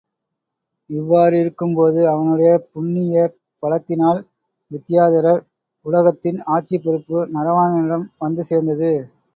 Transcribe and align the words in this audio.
இவ்வாறிருக்கும்போது 0.89 1.99
அவனுடைய 2.13 2.53
புண்ணிய 2.71 3.27
பலத்தினால் 3.63 4.21
வித்தியாதரர் 4.71 5.45
உலகத்தின் 5.85 6.41
ஆட்சிப் 6.53 6.85
பொறுப்பு 6.85 7.19
நரவாணனிடம் 7.35 8.07
வந்து 8.19 8.45
சேர்ந்தது. 8.45 8.91